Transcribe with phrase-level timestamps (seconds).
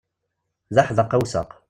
[0.73, 1.49] D aḥdaq awsaq.